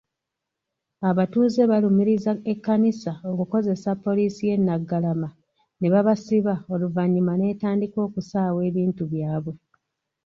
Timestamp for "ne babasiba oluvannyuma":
5.79-7.33